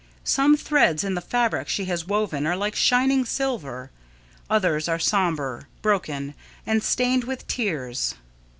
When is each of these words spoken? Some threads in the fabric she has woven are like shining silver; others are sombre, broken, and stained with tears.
Some 0.23 0.57
threads 0.57 1.03
in 1.03 1.13
the 1.13 1.21
fabric 1.21 1.69
she 1.69 1.85
has 1.85 2.07
woven 2.07 2.47
are 2.47 2.55
like 2.55 2.73
shining 2.75 3.23
silver; 3.23 3.91
others 4.49 4.89
are 4.89 4.97
sombre, 4.97 5.67
broken, 5.83 6.33
and 6.65 6.81
stained 6.81 7.25
with 7.25 7.45
tears. 7.45 8.15